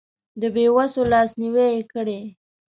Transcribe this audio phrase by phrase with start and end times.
[0.41, 2.19] د بې وسو لاسنیوی یې کړی.